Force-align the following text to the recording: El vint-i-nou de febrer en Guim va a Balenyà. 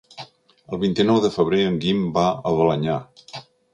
El 0.21 0.79
vint-i-nou 0.83 1.21
de 1.25 1.31
febrer 1.37 1.59
en 1.67 1.77
Guim 1.85 2.01
va 2.19 2.25
a 2.33 2.55
Balenyà. 2.61 2.97